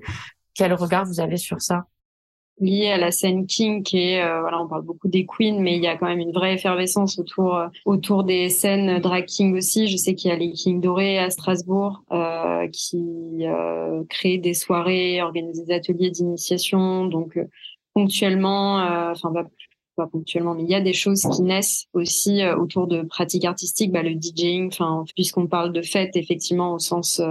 [0.56, 1.84] Quel regard vous avez sur ça?
[2.60, 5.84] Lié à la scène kink et euh, voilà on parle beaucoup des queens mais il
[5.84, 9.88] y a quand même une vraie effervescence autour euh, autour des scènes drag king aussi.
[9.88, 12.98] Je sais qu'il y a les kings dorés à Strasbourg euh, qui
[13.42, 17.06] euh, créent des soirées organisent des ateliers d'initiation.
[17.06, 17.38] Donc
[17.94, 18.78] ponctuellement
[19.12, 19.46] enfin pas,
[19.96, 23.92] pas ponctuellement mais il y a des choses qui naissent aussi autour de pratiques artistiques
[23.92, 27.22] bah, le DJing enfin puisqu'on parle de fête effectivement au sens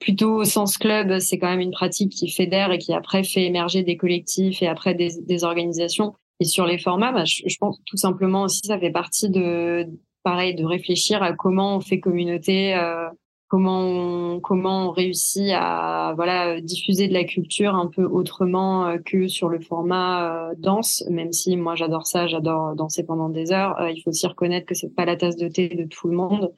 [0.00, 3.44] plutôt au sens club, c'est quand même une pratique qui fédère et qui après fait
[3.44, 6.14] émerger des collectifs et après des, des organisations.
[6.40, 9.86] Et sur les formats, bah, je, pense tout simplement aussi, ça fait partie de,
[10.22, 13.08] pareil, de réfléchir à comment on fait communauté euh,
[13.50, 18.98] comment on, comment on réussit à voilà diffuser de la culture un peu autrement euh,
[19.04, 23.50] que sur le format euh, danse même si moi j'adore ça j'adore danser pendant des
[23.50, 26.06] heures euh, il faut aussi reconnaître que c'est pas la tasse de thé de tout
[26.06, 26.54] le monde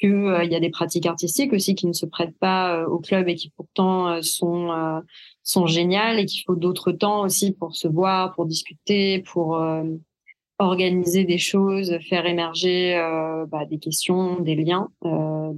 [0.00, 3.28] que il y a des pratiques artistiques aussi qui ne se prêtent pas au club
[3.28, 5.02] et qui pourtant sont
[5.42, 9.58] sont géniales et qu'il faut d'autres temps aussi pour se voir pour discuter pour
[10.58, 12.96] organiser des choses, faire émerger
[13.48, 14.88] bah, des questions, des liens.
[15.04, 15.52] Euh,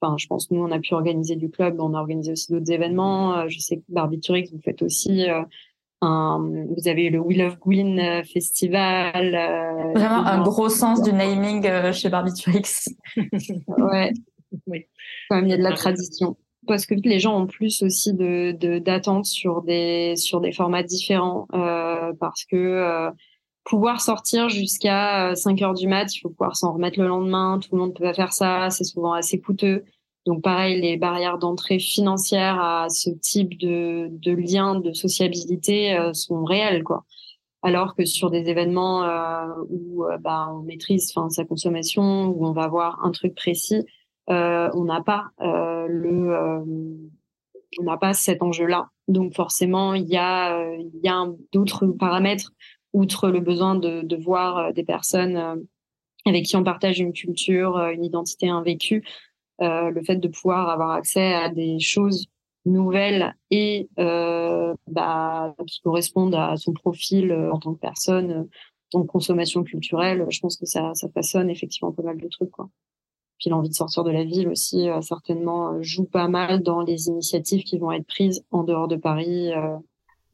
[0.00, 2.70] Enfin, je pense nous, on a pu organiser du club, on a organisé aussi d'autres
[2.70, 3.38] événements.
[3.38, 5.42] Euh, je sais que Barbiturix, vous faites aussi euh,
[6.02, 6.38] un,
[6.76, 9.32] vous avez le We Love Gwyn euh, Festival.
[9.94, 12.88] Vraiment un gros sens du naming chez Barbiturix.
[13.78, 14.12] ouais.
[14.66, 14.86] Oui.
[15.28, 16.36] Quand même, il y a de la tradition.
[16.66, 21.46] Parce que les gens ont plus aussi de d'attentes sur des sur des formats différents
[21.54, 23.10] euh, parce que
[23.64, 27.58] pouvoir sortir jusqu'à 5 heures du mat, il faut pouvoir s'en remettre le lendemain.
[27.60, 29.84] Tout le monde peut pas faire ça, c'est souvent assez coûteux.
[30.26, 36.12] Donc pareil, les barrières d'entrée financières à ce type de, de lien de sociabilité euh,
[36.12, 37.04] sont réelles, quoi.
[37.62, 42.52] Alors que sur des événements euh, où euh, bah, on maîtrise sa consommation, où on
[42.52, 43.84] va voir un truc précis,
[44.28, 46.66] on n'a pas le
[47.78, 48.88] on n'a pas cet enjeu-là.
[49.06, 52.50] Donc forcément, il y a il y a d'autres paramètres
[52.96, 55.56] outre le besoin de, de voir euh, des personnes euh,
[56.24, 59.04] avec qui on partage une culture, euh, une identité, un vécu,
[59.60, 62.26] le fait de pouvoir avoir accès à des choses
[62.64, 68.48] nouvelles et euh, bah, qui correspondent à son profil en tant que personne,
[68.92, 72.50] en consommation culturelle, je pense que ça, ça façonne effectivement pas mal de trucs.
[72.50, 72.68] Quoi.
[73.38, 77.62] Puis l'envie de sortir de la ville aussi, certainement, joue pas mal dans les initiatives
[77.62, 79.52] qui vont être prises en dehors de Paris.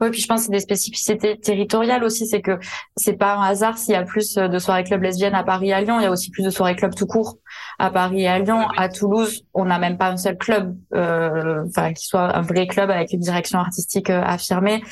[0.03, 2.27] Oui, puis je pense que c'est des spécificités territoriales aussi.
[2.27, 2.59] C'est que
[2.97, 5.75] c'est pas un hasard s'il y a plus de soirées clubs lesbiennes à Paris et
[5.75, 6.01] à Lyon.
[6.01, 7.39] Il y a aussi plus de soirées clubs tout court
[7.79, 8.67] à Paris et à Lyon.
[8.77, 12.67] À Toulouse, on n'a même pas un seul club, euh, enfin qui soit un vrai
[12.67, 14.83] club avec une direction artistique euh, affirmée.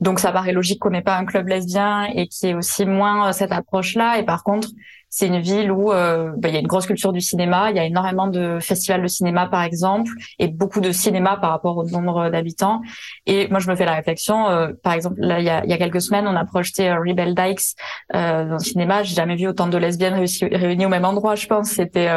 [0.00, 3.28] Donc ça paraît logique qu'on n'ait pas un club lesbien et qui ait aussi moins
[3.28, 4.18] euh, cette approche-là.
[4.18, 4.68] Et par contre,
[5.10, 7.70] c'est une ville où euh, bah, il y a une grosse culture du cinéma.
[7.70, 11.50] Il y a énormément de festivals de cinéma, par exemple, et beaucoup de cinéma par
[11.50, 12.80] rapport au nombre d'habitants.
[13.26, 14.48] Et moi, je me fais la réflexion.
[14.48, 17.00] Euh, par exemple, là, il y a, y a quelques semaines, on a projeté euh,
[17.00, 17.74] Rebel Dykes
[18.14, 19.02] euh, dans le cinéma.
[19.02, 21.34] J'ai jamais vu autant de lesbiennes réunies au même endroit.
[21.34, 22.08] Je pense c'était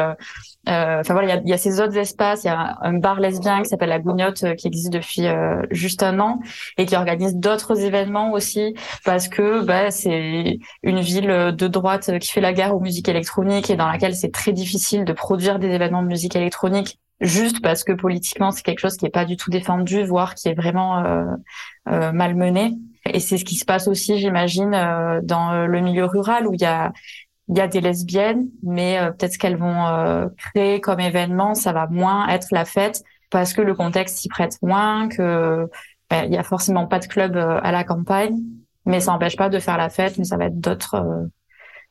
[0.70, 2.44] euh, enfin voilà, il y a, y a, ces autres espaces.
[2.44, 5.62] Il y a un bar lesbien qui s'appelle la Gougnotte euh, qui existe depuis euh,
[5.72, 6.40] juste un an
[6.78, 12.32] et qui organise d'autres événements aussi parce que bah, c'est une ville de droite qui
[12.32, 16.04] fait la guerre musiques électroniques et dans laquelle c'est très difficile de produire des événements
[16.04, 19.50] de musique électronique juste parce que politiquement c'est quelque chose qui est pas du tout
[19.50, 22.74] défendu, voire qui est vraiment euh, malmené.
[23.06, 24.72] Et c'est ce qui se passe aussi, j'imagine,
[25.24, 26.92] dans le milieu rural où il y a
[27.50, 31.56] il y a des lesbiennes, mais euh, peut-être ce qu'elles vont euh, créer comme événement,
[31.56, 35.70] ça va moins être la fête parce que le contexte s'y prête moins, que
[36.10, 38.40] ben, il y a forcément pas de club euh, à la campagne,
[38.86, 41.30] mais ça n'empêche pas de faire la fête, mais ça va être d'autres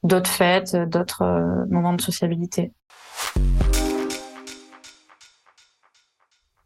[0.03, 1.25] d'autres fêtes, d'autres
[1.71, 2.73] moments de sociabilité.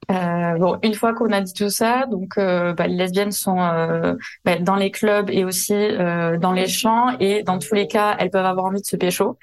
[0.09, 3.61] Euh, bon, une fois qu'on a dit tout ça, donc euh, bah, les lesbiennes sont
[3.61, 4.15] euh,
[4.45, 8.15] bah, dans les clubs et aussi euh, dans les champs et dans tous les cas,
[8.19, 9.37] elles peuvent avoir envie de se pécho.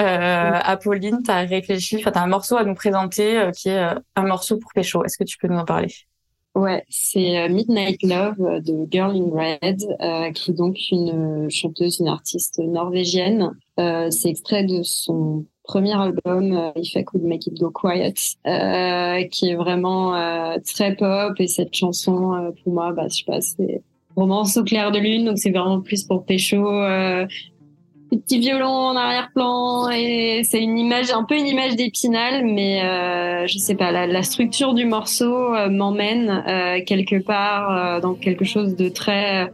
[0.00, 3.84] Euh, Apolline, tu as réfléchi, enfin, tu as un morceau à nous présenter qui est
[4.14, 5.04] un morceau pour pécho.
[5.04, 5.92] Est-ce que tu peux nous en parler?
[6.54, 12.60] Ouais, c'est Midnight Love de Girl in Red, qui est donc une chanteuse, une artiste
[12.60, 13.50] norvégienne.
[13.76, 18.14] c'est extrait de son premier album, euh, If I Could Make It Go Quiet,
[18.46, 23.16] euh, qui est vraiment euh, très pop et cette chanson euh, pour moi, bah je
[23.16, 23.82] sais pas, c'est
[24.14, 26.62] romance au clair de lune, donc c'est vraiment plus pour pécho.
[28.14, 32.82] Euh, petit violon en arrière-plan et c'est une image, un peu une image d'épinal, mais
[32.82, 38.88] euh, je sais pas, la, structure du morceau m'emmène quelque part dans quelque chose de
[38.88, 39.52] très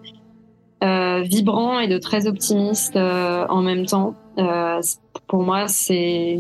[0.81, 4.15] vibrant et de très optimiste en même temps.
[4.39, 4.81] Euh,
[5.27, 6.39] pour moi, c'est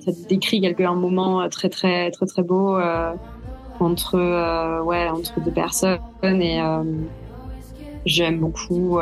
[0.00, 3.12] ça décrit quelque un moment très très très très beau euh,
[3.80, 6.60] entre euh, ouais entre deux personnes et
[8.06, 8.98] j'aime beaucoup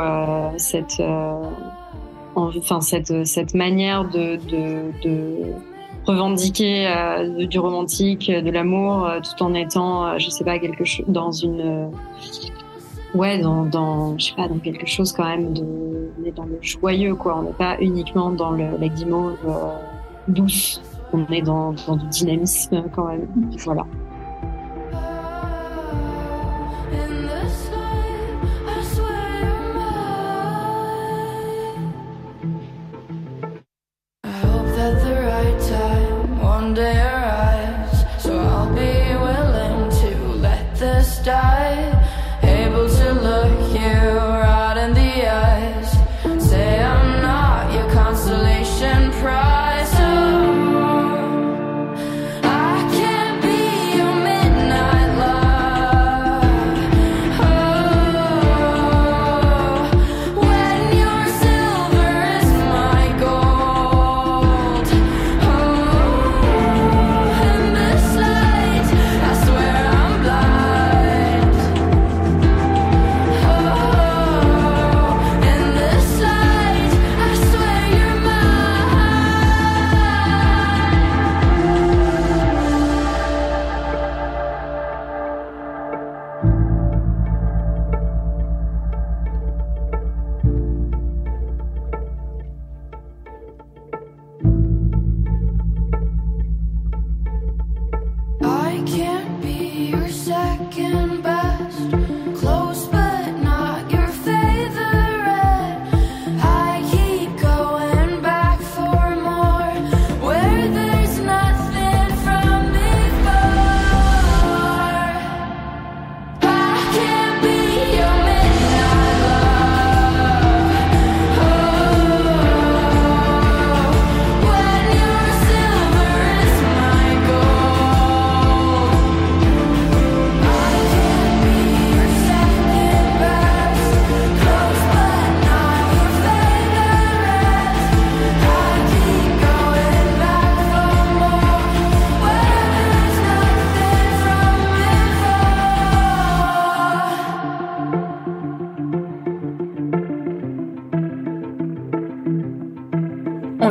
[0.57, 1.01] cette
[2.37, 4.37] enfin cette cette manière de
[5.03, 5.53] de,
[6.05, 6.87] revendiquer
[7.49, 11.91] du romantique, de l'amour, tout en étant, je sais pas, quelque chose dans une
[13.13, 15.63] ouais, dans, dans, je sais pas, dans quelque chose quand même de,
[16.37, 17.37] on le joyeux, quoi.
[17.39, 19.77] On n'est pas uniquement dans le, la guimauve euh,
[20.27, 20.81] douce.
[21.13, 23.27] On est dans, dans du dynamisme quand même.
[23.63, 23.85] Voilà.
[36.75, 37.06] I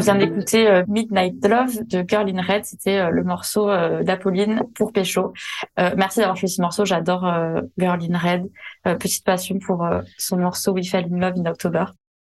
[0.07, 2.65] vient d'écouter euh, Midnight Love de Girl in Red.
[2.65, 5.33] C'était euh, le morceau euh, d'Apolline pour Pécho.
[5.77, 6.85] merci d'avoir fait ce morceau.
[6.85, 7.29] J'adore
[7.77, 8.99] Girl in Red.
[8.99, 9.87] petite passion pour
[10.17, 11.85] son morceau We Fell in Love in October.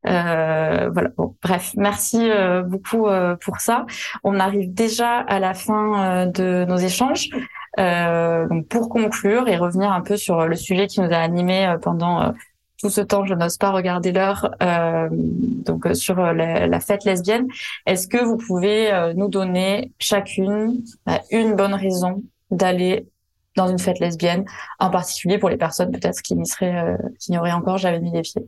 [0.04, 1.10] voilà.
[1.18, 2.30] Bon, bref, merci
[2.66, 3.08] beaucoup
[3.42, 3.86] pour ça.
[4.24, 7.30] On arrive déjà à la fin de nos échanges.
[7.78, 12.34] donc pour conclure et revenir un peu sur le sujet qui nous a animés pendant
[12.80, 14.52] tout ce temps, je n'ose pas regarder l'heure.
[14.64, 17.48] Euh, donc euh, sur euh, la, fête lesbienne,
[17.86, 20.84] est-ce que vous pouvez euh, nous donner chacune
[21.32, 23.08] une bonne raison d'aller
[23.56, 24.46] dans une fête lesbienne,
[24.80, 28.12] en particulier pour les personnes peut-être qui n'y seraient, qui n'y auraient encore jamais mis
[28.12, 28.48] les pieds?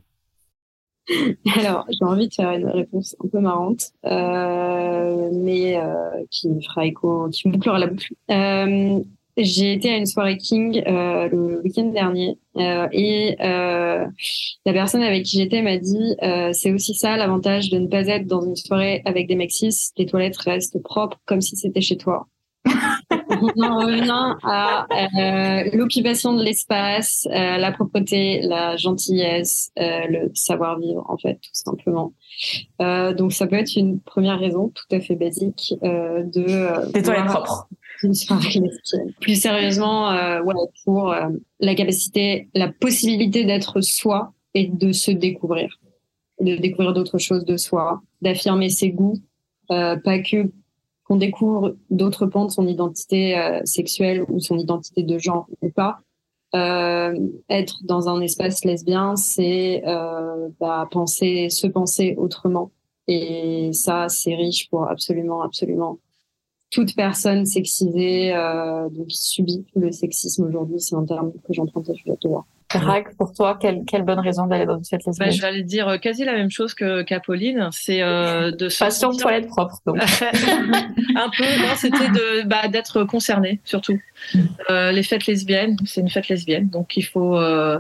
[1.57, 6.61] Alors, j'ai envie de faire une réponse un peu marrante, euh, mais euh, qui me
[6.61, 8.13] fera écho, qui me la boucle.
[9.43, 14.05] J'ai été à une soirée King euh, le week-end dernier euh, et euh,
[14.65, 16.15] la personne avec qui j'étais m'a dit
[16.53, 19.51] c'est aussi ça l'avantage de ne pas être dans une soirée avec des mecs
[19.97, 22.27] les toilettes restent propres comme si c'était chez toi.
[22.65, 24.87] On en revient à
[25.73, 32.13] l'occupation de l'espace, la propreté, la gentillesse, le savoir-vivre en fait tout simplement.
[32.79, 37.67] donc ça peut être une première raison tout à fait basique de des toilettes propres
[39.19, 41.29] plus sérieusement, euh, ouais, pour euh,
[41.59, 45.79] la capacité, la possibilité d'être soi et de se découvrir,
[46.39, 49.19] de découvrir d'autres choses de soi, d'affirmer ses goûts,
[49.71, 50.51] euh, pas que
[51.03, 55.69] qu'on découvre d'autres pans de son identité euh, sexuelle ou son identité de genre ou
[55.69, 55.99] pas.
[56.53, 57.13] Euh,
[57.49, 59.83] être dans un espace lesbien, c'est
[60.59, 62.71] bah, penser, se penser autrement.
[63.07, 65.99] Et ça, c'est riche pour absolument, absolument
[66.72, 71.89] toute personne sexisée euh, donc qui subit le sexisme aujourd'hui, c'est un terme que j'emprunte
[71.89, 72.45] à Juliette voir.
[72.74, 75.63] Rag, pour toi, quelle, quelle bonne raison d'aller dans cette lesbienne bah, Je vais aller
[75.63, 79.47] dire euh, quasi la même chose que qu'Apolline, c'est euh, de se passion de toilette
[79.47, 79.82] propre.
[79.86, 79.97] Donc.
[80.01, 83.99] un peu, non, c'était de bah, d'être concerné surtout.
[84.69, 87.78] Euh, les fêtes lesbiennes, c'est une fête lesbienne, donc il faut euh,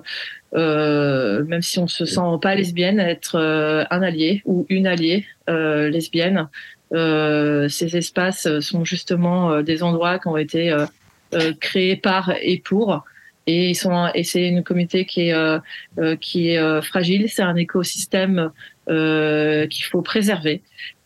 [0.53, 5.25] euh, même si on se sent pas lesbienne, être euh, un allié ou une alliée
[5.49, 6.49] euh, lesbienne
[6.91, 13.03] ces espaces sont justement euh, des endroits qui ont été euh, créés par et pour.
[13.47, 17.27] Et ils sont et c'est une communauté qui est qui est fragile.
[17.27, 18.51] C'est un écosystème
[18.87, 20.61] qu'il faut préserver.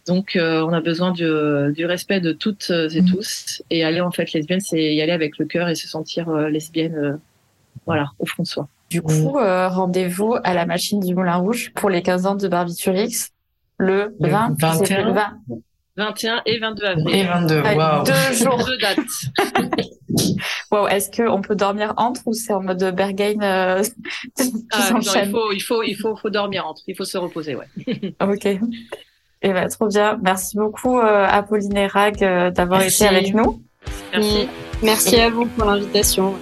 [0.05, 1.25] Donc on a besoin du,
[1.73, 3.05] du, respect de toutes et mmh.
[3.05, 3.63] tous.
[3.69, 7.19] Et aller en fait lesbienne c'est y aller avec le cœur et se sentir lesbienne
[7.85, 8.67] voilà au fond de soi.
[8.89, 13.31] Du coup rendez-vous à la machine du Moulin Rouge pour les 15 ans de Barbiturix
[13.77, 15.13] le 20, 21.
[15.13, 15.37] 20
[15.97, 17.15] 21 et 22 avril.
[17.15, 18.03] Et 22, waouh.
[18.03, 18.65] Deux jours.
[18.65, 18.97] Deux dates.
[20.71, 23.83] wow, est-ce qu'on peut dormir entre ou c'est en mode Berghain euh,
[24.71, 26.81] ah, non, il faut, il faut, il faut, faut dormir entre.
[26.87, 27.67] Il faut se reposer, ouais.
[28.21, 28.45] ok.
[29.41, 30.19] Et eh ben, trop bien.
[30.23, 33.61] Merci beaucoup, euh, Apolline et Rag, euh, d'avoir été avec nous.
[34.11, 34.47] Merci.
[34.81, 36.33] Merci à vous pour l'invitation.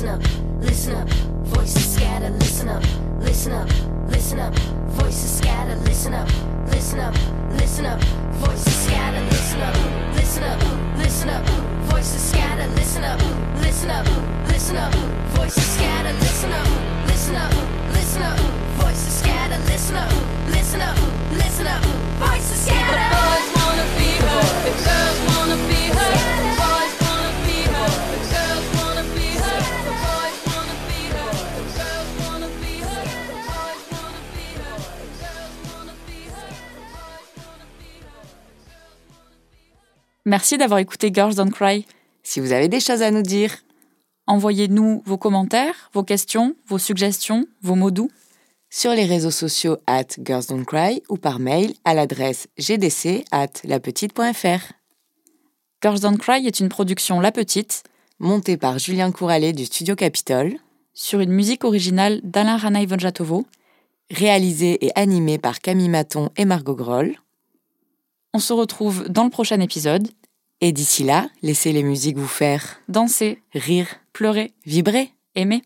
[0.00, 1.08] listen up, listen up,
[1.44, 2.82] voices scatter, listen up,
[3.20, 3.68] listen up,
[4.08, 4.54] listen up,
[4.96, 6.26] voices scatter, listen up,
[6.68, 7.14] listen up,
[7.52, 8.00] listen up,
[8.40, 9.76] voices scatter, listen up,
[10.16, 11.44] listen up, listen up,
[11.90, 13.20] voices scatter, listen up,
[13.60, 14.06] listen up,
[14.48, 14.94] listen up,
[15.36, 16.66] voices scatter, listen up,
[17.06, 17.52] listen up,
[17.92, 18.40] listen up,
[18.80, 20.12] voices scatter, listen up,
[20.48, 20.96] listen up,
[21.32, 21.84] listen up,
[22.16, 22.96] voices scatter.
[22.96, 25.79] The boys wanna be heard, the girls wanna be
[40.26, 41.86] Merci d'avoir écouté Girls Don't Cry.
[42.22, 43.56] Si vous avez des choses à nous dire,
[44.26, 48.10] Envoyez-nous vos commentaires, vos questions, vos suggestions, vos mots doux.
[48.68, 53.48] sur les réseaux sociaux at Girls Don't Cry ou par mail à l'adresse gdc at
[53.64, 54.72] lapetite.fr.
[55.82, 57.82] Girls Don't Cry est une production La Petite,
[58.20, 60.58] Montée par Julien Couralet du Studio Capitole,
[60.94, 63.46] sur une musique originale d'Alain Ranaï Vonjatovo.
[64.12, 67.16] réalisée et animée par Camille Maton et Margot Groll.
[68.32, 70.08] On se retrouve dans le prochain épisode.
[70.60, 75.12] Et d'ici là, laissez les musiques vous faire Dansez, rire, pleurer, vibrer.
[75.34, 75.62] aimer.